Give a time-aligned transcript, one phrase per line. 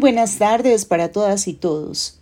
[0.00, 2.20] Buenas tardes para todas y todos.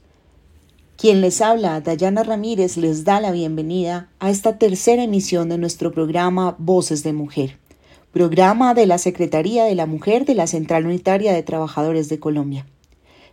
[0.96, 5.92] Quien les habla, Dayana Ramírez, les da la bienvenida a esta tercera emisión de nuestro
[5.92, 7.56] programa Voces de Mujer,
[8.10, 12.66] programa de la Secretaría de la Mujer de la Central Unitaria de Trabajadores de Colombia.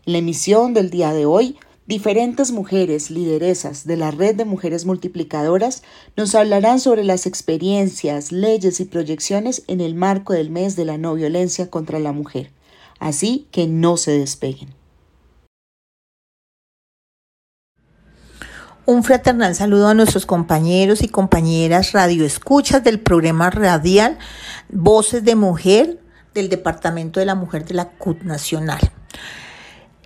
[0.06, 4.86] En la emisión del día de hoy, diferentes mujeres lideresas de la Red de Mujeres
[4.86, 5.82] Multiplicadoras
[6.16, 11.00] nos hablarán sobre las experiencias, leyes y proyecciones en el marco del mes de la
[11.00, 12.52] no violencia contra la mujer
[13.00, 14.74] así que no se despeguen.
[18.88, 24.20] Un fraternal saludo a nuestros compañeros y compañeras radioescuchas del programa radial
[24.70, 26.00] Voces de Mujer
[26.36, 28.80] del Departamento de la Mujer de la CUT Nacional.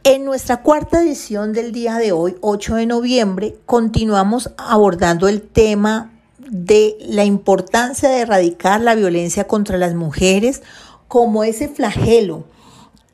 [0.06, 6.14] En nuestra cuarta edición del día de hoy, 8 de noviembre, continuamos abordando el tema
[6.38, 10.62] de la importancia de erradicar la violencia contra las mujeres
[11.10, 12.46] como ese flagelo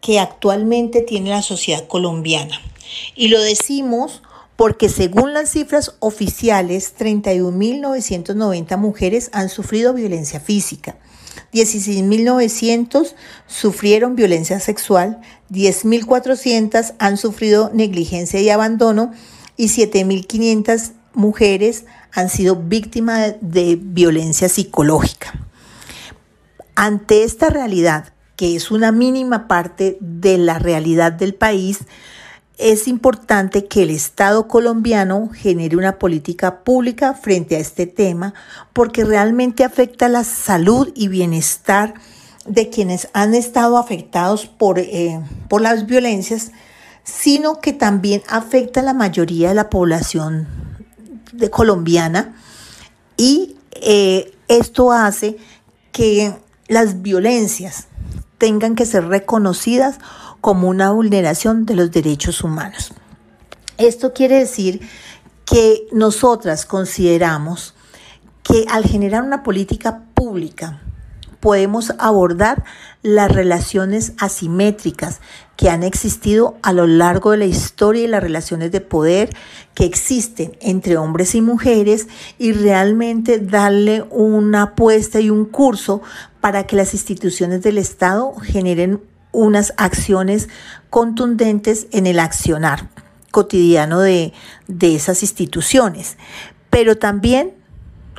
[0.06, 2.62] que actualmente tiene la sociedad colombiana.
[3.16, 4.22] Y lo decimos
[4.56, 10.96] porque según las cifras oficiales, 31.990 mujeres han sufrido violencia física.
[11.54, 13.16] 16.900
[13.48, 19.12] sufrieron violencia sexual, 10.400 han sufrido negligencia y abandono
[19.58, 25.34] y 7.500 mujeres han sido víctimas de violencia psicológica.
[26.76, 31.80] Ante esta realidad que es una mínima parte de la realidad del país,
[32.58, 38.34] es importante que el Estado colombiano genere una política pública frente a este tema
[38.72, 41.96] porque realmente afecta la salud y bienestar
[42.46, 46.52] de quienes han estado afectados por, eh, por las violencias,
[47.04, 50.48] sino que también afecta a la mayoría de la población
[51.52, 52.36] colombiana.
[53.18, 55.38] Y eh, esto hace
[55.92, 56.34] que
[56.68, 57.88] las violencias
[58.38, 60.00] tengan que ser reconocidas
[60.42, 62.94] como una vulneración de los derechos humanos.
[63.78, 64.88] Esto quiere decir
[65.46, 67.74] que nosotras consideramos
[68.44, 70.82] que al generar una política pública
[71.46, 72.64] podemos abordar
[73.04, 75.22] las relaciones asimétricas
[75.56, 79.30] que han existido a lo largo de la historia y las relaciones de poder
[79.76, 82.08] que existen entre hombres y mujeres
[82.40, 86.02] y realmente darle una apuesta y un curso
[86.42, 90.50] para que las instituciones del Estado generen unas acciones
[90.90, 92.90] contundentes en el accionar
[93.30, 94.34] cotidiano de,
[94.68, 96.18] de esas instituciones.
[96.72, 97.54] Pero también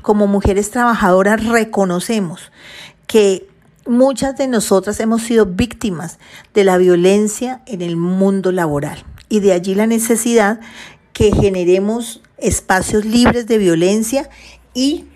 [0.00, 2.52] como mujeres trabajadoras reconocemos
[3.06, 3.48] que
[3.86, 6.18] muchas de nosotras hemos sido víctimas
[6.54, 10.60] de la violencia en el mundo laboral y de allí la necesidad
[11.12, 14.28] que generemos espacios libres de violencia
[14.74, 15.06] y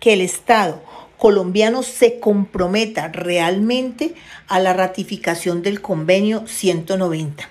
[0.00, 0.82] que el Estado
[1.18, 4.14] colombiano se comprometa realmente
[4.48, 7.48] a la ratificación del convenio 190.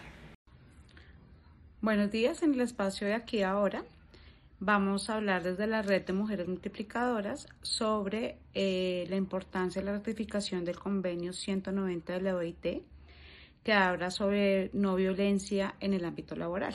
[1.81, 3.84] Buenos días en el espacio de aquí ahora
[4.66, 9.92] vamos a hablar desde la red de mujeres multiplicadoras sobre eh, la importancia de la
[9.92, 12.81] ratificación del convenio 190 de la OIT,
[13.64, 16.74] que habla sobre no violencia en el ámbito laboral.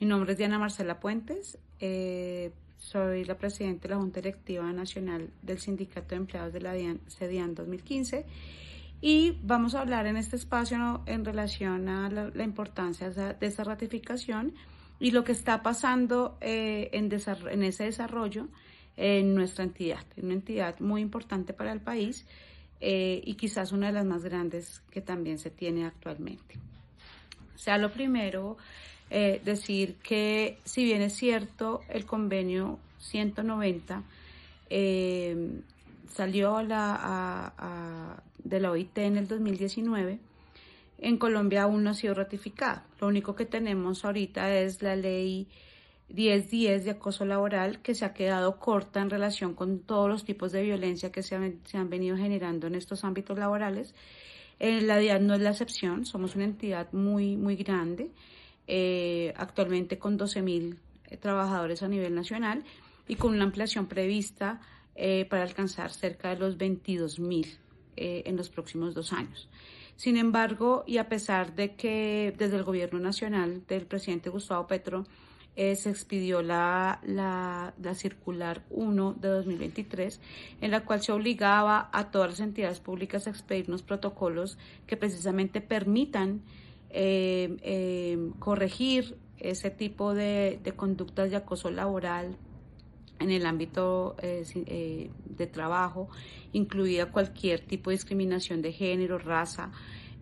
[0.00, 5.30] Mi nombre es Diana Marcela Puentes, eh, soy la presidenta de la Junta Directiva Nacional
[5.42, 6.74] del Sindicato de Empleados de la
[7.06, 8.26] CEDIAN 2015
[9.00, 14.54] y vamos a hablar en este espacio en relación a la, importancia de esa ratificación
[15.00, 17.10] y lo que está pasando eh, en,
[17.50, 18.48] en, ese desarrollo
[18.98, 22.26] en nuestra entidad, en una entidad muy importante para el país
[22.82, 26.56] eh, y quizás una de las más grandes que también se tiene actualmente.
[27.56, 28.58] Sea, lo primero,
[29.08, 34.02] eh, decir que si bien es cierto, el convenio 190
[36.08, 40.18] salió a la, de la OIT en el 2019,
[41.00, 42.84] en Colombia aún no ha sido ratificada.
[43.00, 45.48] Lo único que tenemos ahorita es la ley
[46.08, 50.52] 1010 de acoso laboral que se ha quedado corta en relación con todos los tipos
[50.52, 53.94] de violencia que se han, venido generando en estos ámbitos laborales.
[54.58, 58.10] Eh, la DIAD no es la excepción, somos una entidad muy, muy grande,
[58.66, 60.76] eh, actualmente con 12.000
[61.06, 62.62] eh, trabajadores a nivel nacional
[63.08, 64.60] y con una ampliación prevista
[65.30, 67.56] para alcanzar cerca de los 22.000
[67.96, 69.48] en los próximos dos años.
[70.00, 75.04] Sin embargo, y a pesar de que desde el gobierno nacional del presidente Gustavo Petro
[75.56, 80.18] eh, se expidió la, la, circular 1 de 2023,
[80.62, 84.56] en la cual se obligaba a todas las entidades públicas a expedirnos protocolos
[84.86, 86.40] que precisamente permitan
[86.88, 92.38] eh, eh, corregir ese tipo de, de, conductas de acoso laboral
[93.20, 96.08] en el ámbito de trabajo
[96.52, 99.70] incluida cualquier tipo de discriminación de género, raza,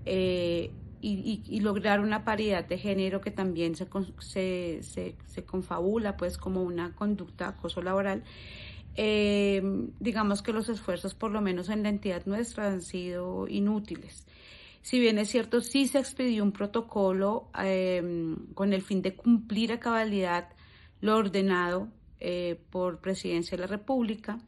[0.05, 3.87] eh, y, lograr una paridad de género que también se,
[5.47, 8.25] confabula pues como una conducta acoso laboral.
[8.97, 9.63] Eh,
[10.01, 14.27] digamos que los esfuerzos, por lo menos en la entidad nuestra, han sido inútiles.
[14.83, 19.73] Si bien es cierto, sí se expidió un protocolo eh, con el fin de cumplir
[19.73, 20.49] a cabalidad
[21.01, 21.89] lo ordenado
[22.21, 24.39] eh, por Presidencia de la República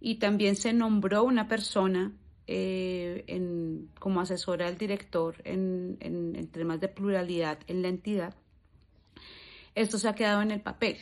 [0.00, 2.12] y también se nombró una persona
[2.46, 8.34] eh, en, como asesora del director en, en, temas de pluralidad en la entidad.
[9.74, 10.98] Esto se ha quedado en el papel.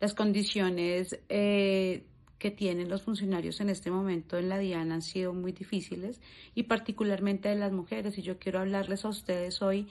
[0.00, 2.04] Las condiciones eh,
[2.38, 6.20] que tienen los funcionarios en este momento en la DIAN han sido muy difíciles
[6.54, 8.18] y particularmente de las mujeres.
[8.18, 9.88] Y yo quiero hablarles a ustedes hoy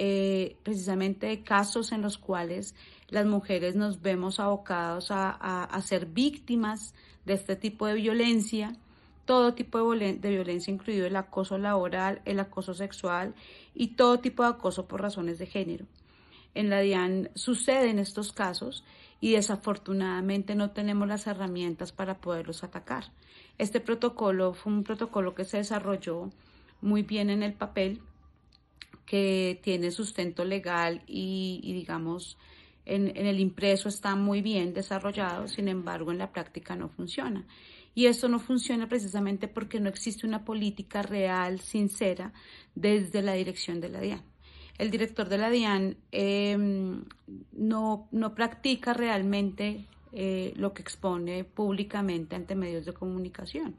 [0.00, 2.76] eh, precisamente de casos en los cuales
[3.08, 6.94] las mujeres nos vemos abocados a, ser víctimas
[7.26, 8.76] de este tipo de violencia
[9.24, 13.34] todo tipo de, violencia, incluido el acoso laboral, el acoso sexual
[13.74, 15.84] y todo tipo de acoso por razones de género.
[16.54, 18.84] En la DIAN suceden estos casos
[19.20, 23.12] y desafortunadamente no tenemos las herramientas para poderlos atacar.
[23.58, 26.30] Este protocolo fue un protocolo que se desarrolló
[26.80, 28.00] muy bien en el papel,
[29.08, 32.36] que tiene sustento legal y, digamos,
[32.84, 37.46] en, en, el impreso está muy bien desarrollado, sin embargo, en la práctica no funciona.
[37.94, 42.34] Y esto no funciona precisamente porque no existe una política real, sincera,
[42.74, 44.22] desde la dirección de la DIAN.
[44.76, 47.02] El director de la DIAN em,
[47.52, 53.74] no, no, practica realmente eh, lo que expone públicamente ante medios de comunicación.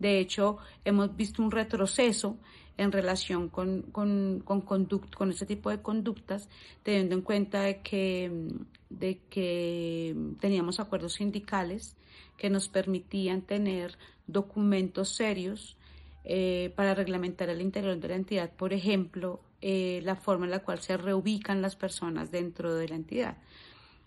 [0.00, 2.38] De hecho, hemos visto un retroceso
[2.76, 6.48] en relación con, con, con, con este tipo de conductas,
[6.82, 8.48] teniendo en cuenta de que,
[8.90, 11.96] de que teníamos acuerdos sindicales
[12.36, 15.76] que nos permitían tener documentos serios
[16.24, 20.60] eh, para reglamentar el interior de la entidad, por ejemplo, eh, la forma en la
[20.60, 23.38] cual se reubican las personas dentro de la entidad.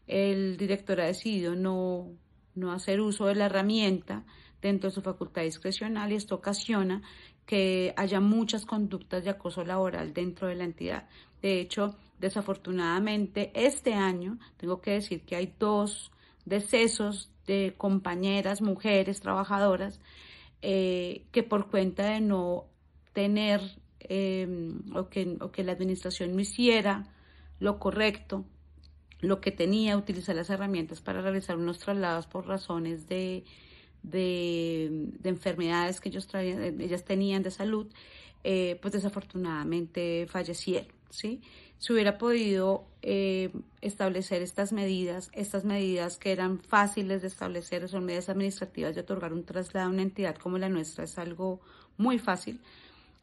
[0.07, 2.09] El director ha decidido no,
[2.55, 4.25] no hacer uso de la herramienta
[4.61, 7.01] dentro de su facultad discrecional y esto ocasiona
[7.47, 11.07] que haya muchas conductas de acoso laboral dentro de la entidad.
[11.41, 16.11] De hecho, desafortunadamente, este año tengo que decir que hay dos
[16.45, 20.01] decesos de compañeras, mujeres, trabajadoras,
[20.61, 22.65] eh, que por cuenta de no
[23.13, 23.61] tener
[23.99, 27.07] em, o, que, o que la administración no hiciera
[27.59, 28.43] lo correcto,
[29.21, 33.45] lo que tenía, utilizar las herramientas para realizar unos traslados por razones de,
[34.03, 37.87] de, enfermedades que ellos traían, ellas tenían de salud,
[38.43, 41.41] eh, pues desafortunadamente fallecieron, ¿sí?
[41.79, 43.51] se hubiera podido eh,
[43.81, 49.33] establecer estas medidas, estas medidas que eran fáciles de establecer, son medidas administrativas de otorgar
[49.33, 51.61] un traslado a una entidad como la nuestra, es algo
[51.97, 52.59] muy fácil.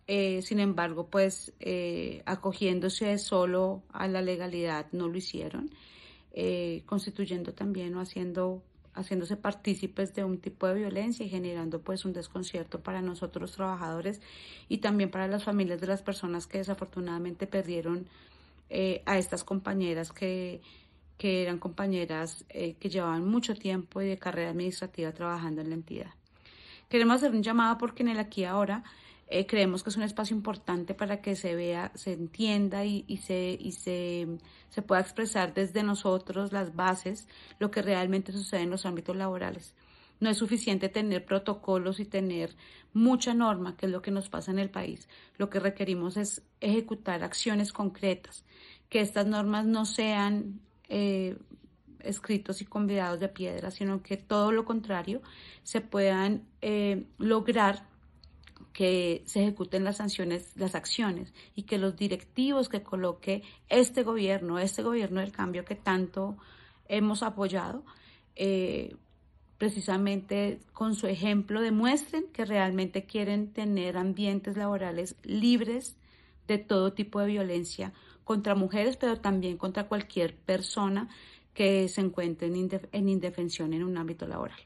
[0.07, 5.71] Eh, sin embargo, pues eh, acogiéndose solo a la legalidad no lo hicieron,
[6.87, 8.63] constituyendo también o haciendo
[8.95, 14.21] haciéndose partícipes de un tipo de violencia y generando pues un desconcierto para nosotros trabajadores
[14.69, 18.07] y también para las familias de las personas que desafortunadamente perdieron
[18.71, 20.61] eh, a estas compañeras que,
[21.19, 25.75] que eran compañeras eh, que llevaban mucho tiempo y de carrera administrativa trabajando en la
[25.75, 26.11] entidad.
[26.89, 28.85] Queremos hacer un llamado porque en el aquí ahora
[29.35, 33.17] eh, creemos que es un espacio importante para que se vea, se entienda y, y,
[33.17, 34.29] se, y se,
[34.69, 37.27] se pueda expresar desde nosotros las bases,
[37.59, 39.75] lo que realmente sucede en los ámbitos laborales.
[40.21, 42.55] No es suficiente tener protocolos y tener
[42.93, 45.09] mucha norma, que es lo que nos pasa en el país.
[45.37, 48.45] Lo que requerimos es ejecutar acciones concretas,
[48.89, 51.37] que estas normas no sean eh,
[51.99, 55.23] escritos y convidados de piedra, sino que todo lo contrario,
[55.65, 57.93] se puedan eh, lograr
[58.73, 64.59] que se ejecuten las sanciones, las acciones y que los directivos que coloque este gobierno,
[64.59, 66.37] este gobierno del cambio que tanto
[66.89, 67.85] hemos apoyado,
[68.37, 68.97] eh,
[69.59, 75.97] precisamente con su ejemplo demuestren que realmente quieren tener ambientes laborales libres
[76.49, 77.93] de todo tipo de violencia
[78.25, 81.09] contra mujeres, pero también contra cualquier persona
[81.53, 84.59] que se encuentre en, indefensión en un ámbito laboral.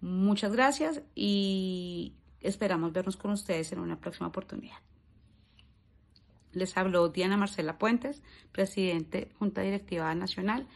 [0.00, 4.78] Muchas gracias y esperamos vernos con ustedes en una próxima oportunidad.
[6.52, 10.66] Les habló Diana Marcela Puentes, presidente Junta Directiva Nacional,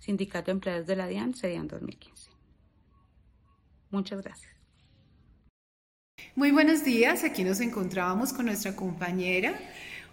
[0.00, 2.30] Sindicato de Empleados de la DIAN, CEDIAN 2015.
[3.90, 4.52] Muchas gracias.
[6.34, 9.58] Muy buenos días, aquí nos encontrábamos con nuestra compañera,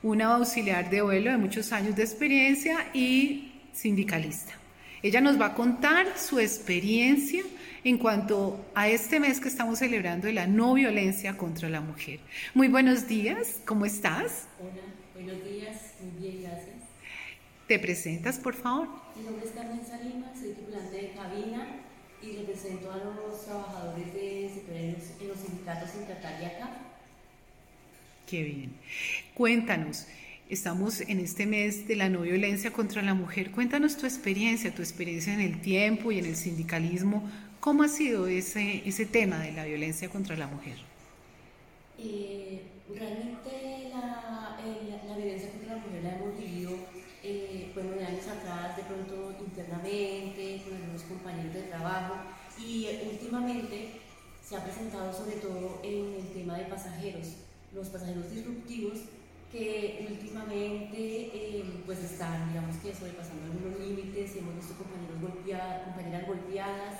[0.03, 4.64] una auxiliar de vuelo de muchos años de experiencia y sindicalista.
[5.05, 7.43] Ella nos va a contar su experiencia
[7.83, 12.21] en cuanto a este mes que estamos celebrando de la no violencia contra la mujer.
[12.55, 14.47] Muy buenos días, ¿cómo estás?
[14.59, 14.81] Hola,
[15.13, 16.77] Buenos días, muy bien, gracias.
[17.67, 18.87] ¿Te presentas, por favor?
[19.15, 21.67] Mi nombre es Carmen Salima, soy tripulante de cabina
[22.23, 26.69] y represento a los trabajadores de en los sindicatos Intertal y acá.
[28.25, 28.73] Qué bien.
[29.35, 30.07] Cuéntanos,
[30.49, 33.51] estamos en este mes de la no violencia contra la mujer.
[33.51, 37.29] Cuéntanos tu experiencia, tu experiencia en el tiempo y en el sindicalismo.
[37.59, 40.77] ¿Cómo ha sido ese, ese tema de la violencia contra la mujer?
[41.97, 42.61] Eh,
[42.93, 46.71] realmente la, eh, la, violencia contra la mujer la hemos vivido
[47.23, 52.15] eh, bueno, de años atrás, de pronto internamente, con algunos compañeros de trabajo
[52.59, 53.89] y últimamente
[54.47, 57.37] se ha presentado sobre todo en el tema de pasajeros,
[57.73, 58.99] los pasajeros disruptivos
[59.55, 65.15] que últimamente eh, pues están, digamos que sobrepasando algunos límites, hemos visto compañeros
[65.85, 66.95] compañeras golpeadas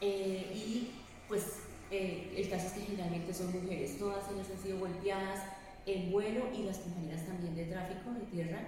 [0.00, 0.90] eh, y
[1.28, 1.56] pues
[1.90, 5.40] eh, el caso es que generalmente son mujeres, todas ellas han sido golpeadas
[5.86, 8.60] en vuelo y las compañeras también de tráfico de tierra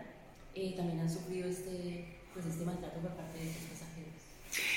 [0.77, 4.13] también han sufrido este, pues este maltrato por parte de estos pasajeros.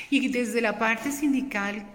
[0.09, 1.85] Y desde la parte sindical,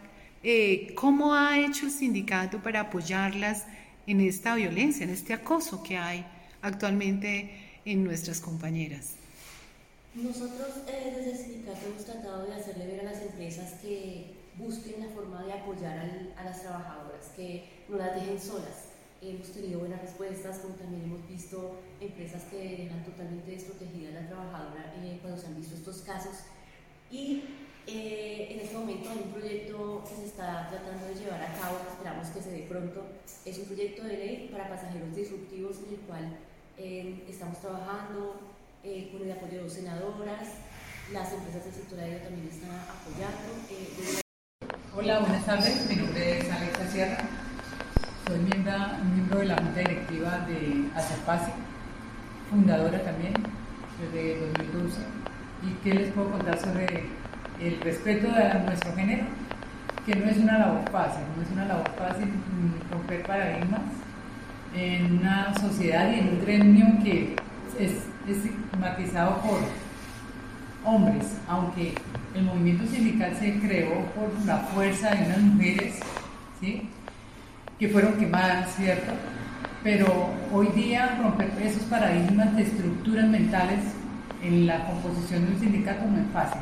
[0.96, 3.64] ¿cómo ha hecho el sindicato para apoyarlas
[4.06, 6.26] en esta violencia, en este acoso que hay
[6.62, 7.50] actualmente
[7.84, 9.14] en nuestras compañeras?
[10.14, 15.00] Nosotros eh, desde el sindicato hemos tratado de hacerle ver a las empresas que busquen
[15.00, 18.90] la forma de apoyar a las trabajadoras, que no las dejen solas.
[19.22, 24.28] Hemos tenido buenas respuestas, como también hemos visto empresas que dejan totalmente desprotegida a la
[24.28, 26.38] trabajadora eh, cuando se han visto estos casos.
[27.10, 27.44] Y
[27.86, 31.78] eh, en este momento hay un proyecto que se está tratando de llevar a cabo,
[31.88, 33.04] esperamos que se dé pronto.
[33.44, 36.36] Es un proyecto de ley para pasajeros disruptivos en el cual
[36.80, 38.40] eh, estamos trabajando
[38.82, 40.48] eh, con el apoyo de dos senadoras,
[41.12, 43.52] las empresas del sector aéreo también están apoyando.
[43.70, 44.20] Eh,
[44.96, 47.18] Hola, buenas tardes, mi nombre es Alexa Sierra,
[48.26, 48.72] soy miembro,
[49.14, 51.52] miembro de la Junta Directiva de ACEPASI,
[52.48, 53.34] fundadora también
[54.00, 55.00] desde 2012.
[55.62, 57.04] ¿Y qué les puedo contar sobre
[57.60, 59.26] el respeto a nuestro género?
[60.06, 63.82] Que no es una labor fácil, no es una labor fácil mm, romper paradigmas
[64.74, 67.36] en una sociedad y en un gremio que
[67.78, 67.92] es
[68.28, 69.60] estigmatizado por
[70.84, 71.94] hombres, aunque
[72.34, 76.00] el movimiento sindical se creó por la fuerza de unas mujeres,
[76.60, 76.88] ¿sí?
[77.78, 79.12] que fueron quemadas, ¿cierto?
[79.82, 83.80] Pero hoy día romper esos paradigmas de estructuras mentales
[84.42, 86.60] en la composición de un sindicato no es fácil.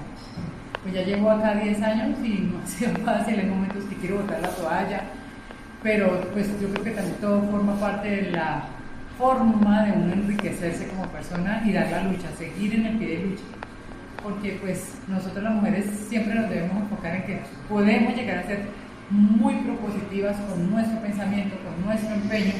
[0.83, 4.19] Pues ya llevo acá 10 años y no ha sido fácil, hay momentos que quiero
[4.19, 5.03] botar la toalla,
[5.89, 8.69] pero pues yo creo que también todo forma parte de la
[9.17, 13.25] forma de uno enriquecerse como persona y dar la lucha, seguir en el pie de
[13.25, 13.45] lucha.
[14.23, 17.41] Porque pues nosotros las mujeres siempre nos debemos enfocar en que
[17.71, 18.67] podemos llegar a ser
[19.09, 22.53] muy propositivas con nuestro pensamiento, con nuestro empeño,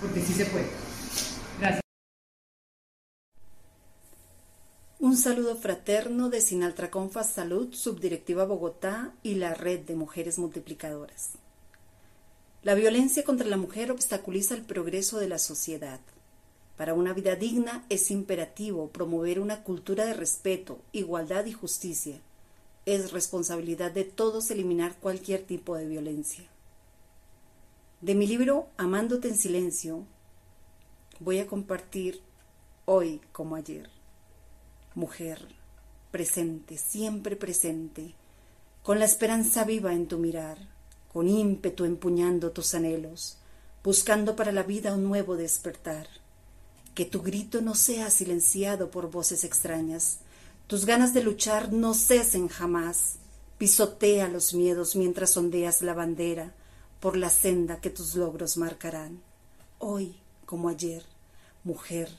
[0.00, 0.64] porque sí se puede.
[1.60, 1.82] Gracias.
[5.00, 11.43] Un saludo fraterno de Sinaltraconfa Salud, Subdirectiva Bogotá y la Red de Mujeres Multiplicadoras.
[12.64, 16.00] La violencia contra la mujer obstaculiza el progreso de la sociedad.
[16.78, 22.22] Para una vida digna es imperativo promover una cultura de respeto, igualdad y justicia.
[22.86, 26.44] Es responsabilidad de todos eliminar cualquier tipo de violencia.
[28.00, 30.06] De mi libro Amándote en silencio,
[31.20, 32.22] voy a compartir
[32.86, 33.90] hoy como ayer.
[34.94, 35.48] Mujer,
[36.10, 38.14] presente, siempre presente,
[38.82, 40.73] con la esperanza viva en tu mirar
[41.14, 43.36] con ímpetu empuñando tus anhelos,
[43.84, 46.08] buscando para la vida un nuevo despertar.
[46.96, 50.18] Que tu grito no sea silenciado por voces extrañas,
[50.66, 53.18] tus ganas de luchar no cesen jamás.
[53.58, 56.52] Pisotea los miedos mientras ondeas la bandera
[56.98, 59.22] por la senda que tus logros marcarán.
[59.78, 60.16] Hoy,
[60.46, 61.04] como ayer,
[61.62, 62.10] mujer,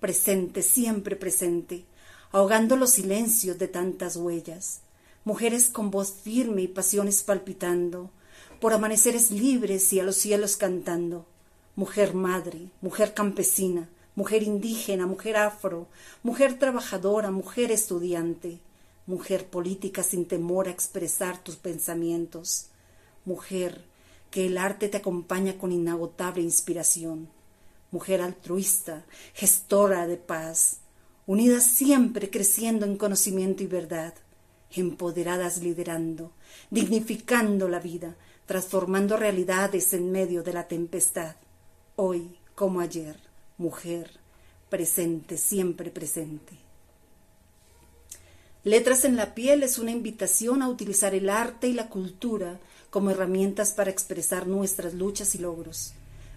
[0.00, 1.86] presente, siempre presente,
[2.30, 4.80] ahogando los silencios de tantas huellas,
[5.24, 8.10] mujeres con voz firme y pasiones palpitando,
[8.64, 11.26] por amaneceres libres y a los cielos cantando.
[11.76, 15.86] Mujer madre, mujer campesina, mujer indígena, mujer afro,
[16.22, 18.60] mujer trabajadora, mujer estudiante,
[19.06, 22.68] mujer política sin temor a expresar tus pensamientos,
[23.26, 23.84] mujer
[24.30, 27.28] que el arte te acompaña con inagotable inspiración,
[27.90, 29.04] mujer altruista,
[29.34, 30.78] gestora de paz,
[31.26, 34.14] unidas siempre creciendo en conocimiento y verdad,
[34.70, 36.32] empoderadas liderando,
[36.70, 41.36] dignificando la vida, transformando realidades en medio de la tempestad.
[41.96, 43.16] Hoy, como ayer,
[43.58, 44.10] mujer,
[44.68, 46.58] presente, siempre presente.
[48.64, 52.58] Letras en la piel es una invitación a utilizar el arte y la cultura
[52.90, 55.94] como herramientas para expresar nuestras luchas y logros.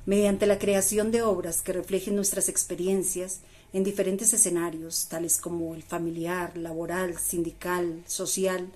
[0.07, 3.41] mediante la creación de obras que reflejen nuestras experiencias
[3.73, 8.69] en diferentes escenarios, tales como el familiar, laboral, sindical, social,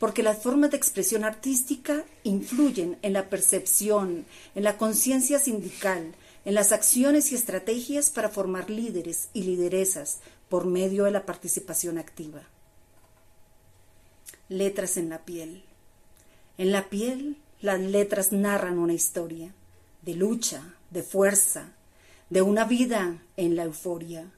[0.00, 6.14] porque las formas de expresión artística influyen en la percepción, en la conciencia sindical,
[6.46, 11.98] en las acciones y estrategias para formar líderes y lideresas por medio de la participación
[11.98, 12.40] activa.
[14.48, 15.64] Letras en la piel.
[16.56, 19.52] En la piel las letras narran una historia
[20.00, 21.74] de lucha, de fuerza,
[22.30, 24.32] de una vida en la euforia.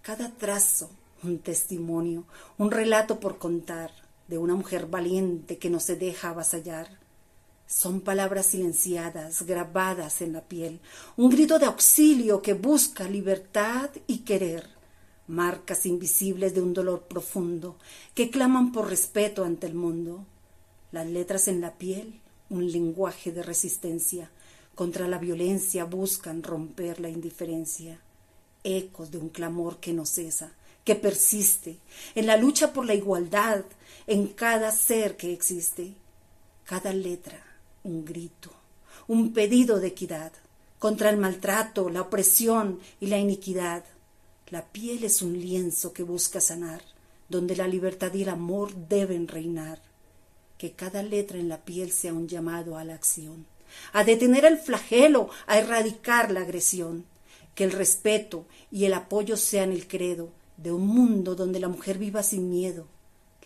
[0.00, 0.90] Cada trazo,
[1.24, 2.24] un testimonio,
[2.56, 3.90] un relato por contar
[4.28, 7.00] de una mujer valiente que no se deja avasallar.
[7.66, 10.80] Son palabras silenciadas, grabadas en la piel,
[11.16, 14.68] un grito de auxilio que busca libertad y querer,
[15.26, 17.76] marcas invisibles de un dolor profundo
[18.14, 20.24] que claman por respeto ante el mundo.
[20.92, 24.30] Las letras en la piel, un lenguaje de resistencia,
[24.74, 28.00] contra la violencia buscan romper la indiferencia,
[28.64, 30.52] ecos de un clamor que no cesa,
[30.88, 31.76] que persiste,
[32.14, 33.62] en la lucha por la igualdad,
[34.06, 35.92] en cada ser que existe.
[36.64, 37.44] Cada letra,
[37.84, 38.50] un grito,
[39.06, 40.32] un pedido de equidad,
[40.78, 43.84] contra el maltrato, la opresión y la iniquidad.
[44.48, 46.80] La piel es un lienzo que busca sanar,
[47.28, 49.82] donde la libertad y el amor deben reinar.
[50.56, 53.44] Que cada letra en la piel sea un llamado a la acción
[53.92, 57.04] a detener el flagelo, a erradicar la agresión.
[57.54, 61.96] Que el respeto y el apoyo sean el credo de un mundo donde la mujer
[61.96, 62.86] viva sin miedo.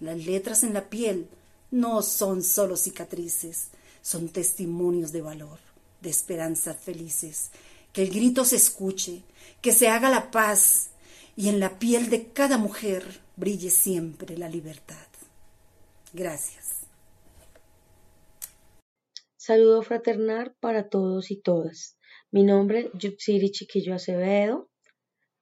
[0.00, 1.28] Las letras en la piel
[1.70, 3.68] no son solo cicatrices,
[4.00, 5.60] son testimonios de valor,
[6.00, 7.50] de esperanzas felices.
[7.92, 9.22] Que el grito se escuche,
[9.60, 10.90] que se haga la paz
[11.36, 14.96] y en la piel de cada mujer brille siempre la libertad.
[16.12, 16.80] Gracias.
[19.36, 21.96] Saludo fraternal para todos y todas.
[22.30, 24.70] Mi nombre es Yutsiri Chiquillo Acevedo,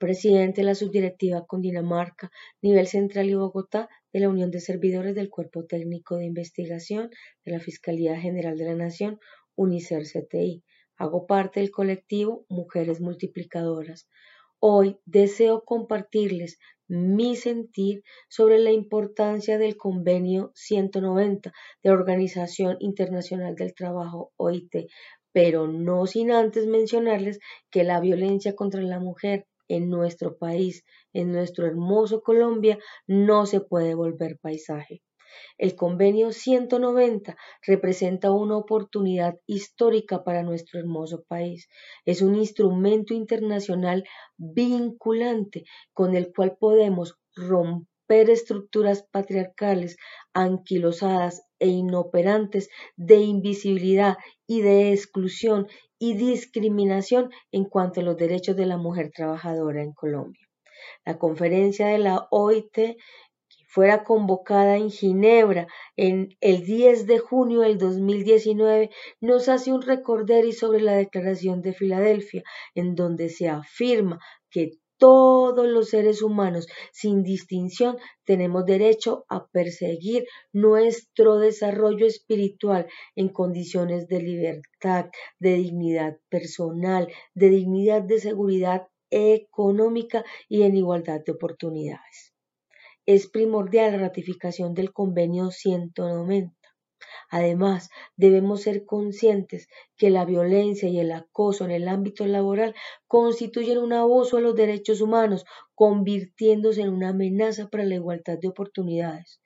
[0.01, 2.33] presidente de la subdirectiva Dinamarca,
[2.63, 7.11] nivel central y Bogotá de la Unión de Servidores del Cuerpo Técnico de Investigación
[7.45, 9.21] de la Fiscalía General de la Nación,
[9.57, 10.65] UNICER CTI.
[10.97, 14.09] Hago parte del colectivo Mujeres Multiplicadoras.
[14.59, 16.59] Hoy deseo compartirles
[16.89, 24.89] mi sentir sobre la importancia del convenio 190 de Organización Internacional del Trabajo OIT,
[25.33, 27.39] pero no sin antes mencionarles
[27.71, 33.61] que la violencia contra la mujer en nuestro país, en nuestro hermoso Colombia, no se
[33.61, 35.01] puede volver paisaje.
[35.59, 41.69] El convenio 190 representa una oportunidad histórica para nuestro hermoso país.
[42.05, 44.03] Es un instrumento internacional
[44.37, 49.97] vinculante con el cual podemos romper estructuras patriarcales
[50.35, 54.17] anquilosadas e inoperantes de invisibilidad
[54.49, 55.69] y de exclusión
[56.01, 60.49] y discriminación en cuanto a los derechos de la mujer trabajadora en Colombia.
[61.05, 62.97] La conferencia de la OIT
[63.69, 69.83] fuera convocada en Ginebra en el 10 de junio del 2019, nos hace un
[70.45, 72.43] y sobre la Declaración de Filadelfia,
[72.75, 74.19] en donde se afirma
[74.51, 82.87] que todos los seres humanos, sin distinción, tenemos derecho a perseguir nuestro desarrollo espiritual
[83.17, 85.07] en condiciones de libertad,
[85.41, 92.31] de dignidad personal, de dignidad de seguridad económica y en igualdad de oportunidades
[93.07, 96.60] es primordial la ratificación del convenio 190.
[97.31, 102.75] Además, debemos ser conscientes que la violencia y el acoso en el ámbito laboral
[103.07, 108.49] constituyen un abuso a los derechos humanos, convirtiéndose en una amenaza para la igualdad de
[108.49, 109.41] oportunidades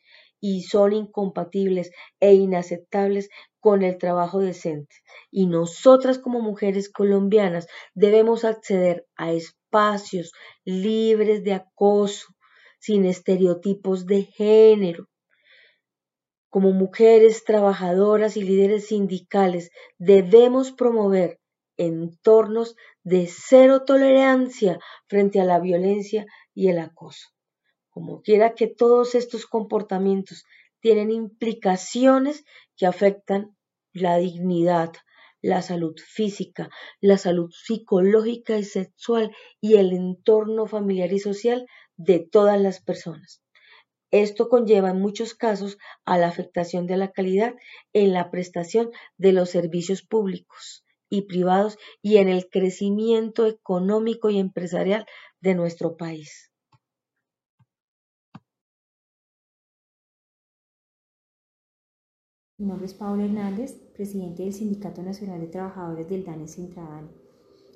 [0.46, 1.90] y son incompatibles
[2.20, 4.96] e inaceptables con el trabajo decente.
[5.30, 10.32] Y nosotras como mujeres colombianas debemos acceder a espacios
[10.66, 12.26] libres de acoso,
[12.78, 15.08] sin estereotipos de género.
[16.54, 21.40] Como mujeres trabajadoras y líderes sindicales debemos promover
[21.76, 27.30] entornos de cero tolerancia frente a la violencia y el acoso.
[27.90, 30.44] Como quiera que todos estos comportamientos
[30.78, 32.44] tienen implicaciones
[32.76, 33.56] que afectan
[33.92, 34.92] la dignidad,
[35.42, 42.20] la salud física, la salud psicológica y sexual y el entorno familiar y social de
[42.20, 43.43] todas las personas.
[44.14, 47.56] Esto conlleva en muchos casos a la afectación de la calidad
[47.92, 54.38] en la prestación de los servicios públicos y privados y en el crecimiento económico y
[54.38, 55.04] empresarial
[55.40, 56.52] de nuestro país.
[62.56, 67.10] Mi nombre es Pablo Hernández, presidente del Sindicato Nacional de Trabajadores del DANE Central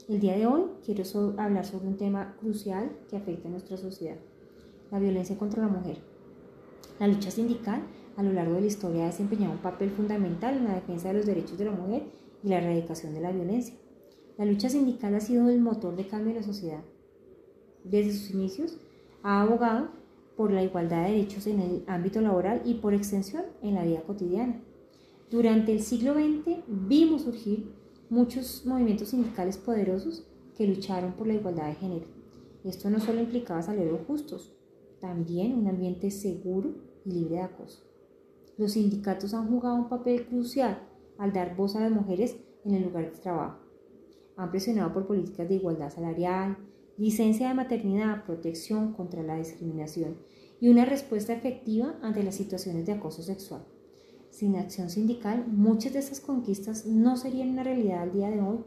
[0.09, 1.03] El día de hoy quiero
[1.37, 4.19] hablar sobre un tema crucial que afecta a nuestra sociedad,
[4.93, 6.08] la violencia contra la mujer.
[6.99, 7.83] La lucha sindical
[8.17, 11.15] a lo largo de la historia ha desempeñado un papel fundamental en la defensa de
[11.15, 12.03] los derechos de la mujer
[12.43, 13.75] y la erradicación de la violencia.
[14.37, 16.83] La lucha sindical ha sido el motor de cambio de la sociedad.
[17.85, 18.79] Desde sus inicios
[19.23, 19.91] ha abogado
[20.37, 24.03] por la igualdad de derechos en el ámbito laboral y por extensión en la vida
[24.03, 24.61] cotidiana.
[25.31, 27.73] Durante el siglo XX vimos surgir
[28.11, 32.07] muchos movimientos sindicales poderosos que lucharon por la igualdad de género.
[32.65, 34.53] Esto no solo implicaba salarios justos,
[35.01, 37.83] también un ambiente seguro y libre de acoso.
[38.57, 40.83] Los sindicatos han jugado un papel crucial
[41.19, 43.61] al dar voz a las mujeres en el lugar de trabajo.
[44.37, 46.57] Han presionado por políticas de igualdad salarial,
[46.97, 50.17] licencia de maternidad, protección contra la discriminación
[50.61, 53.65] y una respuesta efectiva ante las situaciones de acoso sexual.
[54.31, 58.59] Sin acción sindical, muchas de esas conquistas no serían una realidad al día de hoy.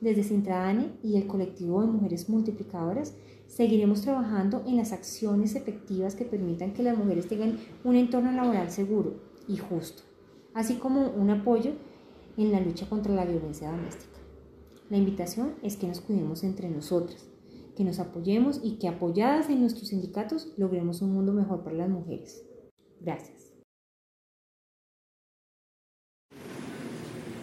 [0.00, 3.14] Desde Sintradane y el colectivo de mujeres multiplicadoras,
[3.48, 8.70] seguiremos trabajando en las acciones efectivas que permitan que las mujeres tengan un entorno laboral
[8.70, 9.14] seguro
[9.48, 10.02] y justo,
[10.54, 11.72] así como un apoyo
[12.36, 14.18] en la lucha contra la violencia doméstica.
[14.90, 17.26] La invitación es que nos cuidemos entre nosotras,
[17.76, 21.88] que nos apoyemos y que apoyadas en nuestros sindicatos logremos un mundo mejor para las
[21.88, 22.44] mujeres.
[23.00, 23.52] Gracias.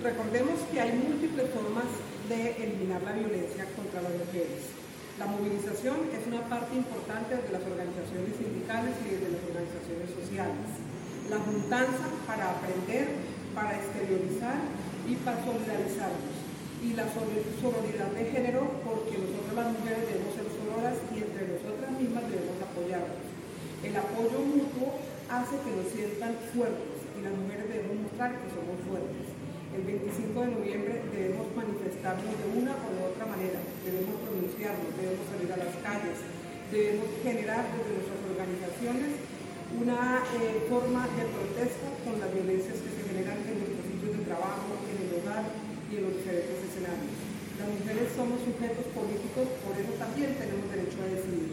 [0.01, 1.85] Recordemos que hay múltiples formas
[2.29, 4.85] de eliminar la violencia contra las mujeres.
[5.19, 10.67] La movilización es una parte importante de las organizaciones sindicales y de las organizaciones sociales.
[11.32, 13.15] La juntanza para aprender,
[13.56, 14.60] para exteriorizar
[15.08, 16.36] y para solidarizarnos
[16.84, 21.89] y la sororidad de género porque nosotros las mujeres debemos ser sororas y entre nosotras
[21.97, 23.25] mismas debemos apoyarnos.
[23.82, 24.99] El apoyo mutuo
[25.32, 29.35] hace que nos sientan fuertes y las mujeres debemos mostrar que somos fuertes.
[29.75, 35.27] El 25 de noviembre debemos manifestarnos de una o de otra manera, debemos pronunciarnos, debemos
[35.27, 36.15] salir a las calles,
[36.71, 39.19] debemos generar desde nuestras organizaciones
[39.75, 44.23] una eh, forma de protesta con las violencias que se generan en nuestros sitios de
[44.23, 47.11] trabajo, en el hogar, y en los diferentes escenarios.
[47.59, 51.51] Las mujeres somos sujetos políticos, por eso también tenemos derecho a decidir.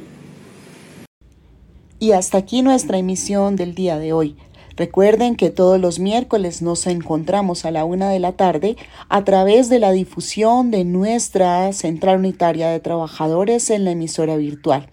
[1.98, 4.38] Y hasta aquí nuestra emisión del día de hoy.
[4.82, 8.76] Recuerden que todos los miércoles nos encontramos a la una de la tarde
[9.08, 14.88] a través de la difusión de nuestra Central Unitaria de Trabajadores en la emisora virtual.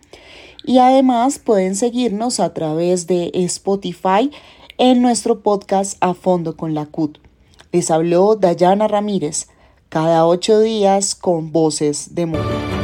[0.63, 4.29] Y además pueden seguirnos a través de Spotify
[4.77, 7.17] en nuestro podcast A Fondo con la CUT.
[7.71, 9.47] Les habló Dayana Ramírez,
[9.89, 12.78] cada ocho días con voces de mujer.